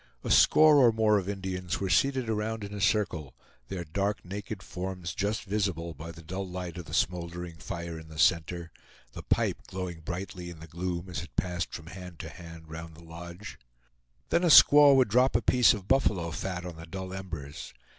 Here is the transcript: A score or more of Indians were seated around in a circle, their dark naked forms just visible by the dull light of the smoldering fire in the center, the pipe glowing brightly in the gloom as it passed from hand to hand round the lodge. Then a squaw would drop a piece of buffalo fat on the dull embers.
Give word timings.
A 0.23 0.31
score 0.31 0.77
or 0.77 0.91
more 0.91 1.19
of 1.19 1.29
Indians 1.29 1.79
were 1.79 1.87
seated 1.87 2.27
around 2.27 2.63
in 2.63 2.73
a 2.73 2.81
circle, 2.81 3.35
their 3.67 3.83
dark 3.83 4.25
naked 4.25 4.63
forms 4.63 5.13
just 5.13 5.43
visible 5.43 5.93
by 5.93 6.11
the 6.11 6.23
dull 6.23 6.49
light 6.49 6.79
of 6.79 6.85
the 6.85 6.93
smoldering 6.95 7.57
fire 7.57 7.99
in 7.99 8.07
the 8.07 8.17
center, 8.17 8.71
the 9.11 9.21
pipe 9.21 9.61
glowing 9.67 9.99
brightly 10.01 10.49
in 10.49 10.59
the 10.59 10.65
gloom 10.65 11.07
as 11.07 11.21
it 11.21 11.35
passed 11.35 11.71
from 11.71 11.85
hand 11.85 12.17
to 12.17 12.29
hand 12.29 12.67
round 12.67 12.95
the 12.95 13.03
lodge. 13.03 13.59
Then 14.29 14.43
a 14.43 14.47
squaw 14.49 14.95
would 14.95 15.09
drop 15.09 15.35
a 15.35 15.39
piece 15.43 15.71
of 15.71 15.87
buffalo 15.87 16.31
fat 16.31 16.65
on 16.65 16.77
the 16.77 16.87
dull 16.87 17.13
embers. 17.13 17.71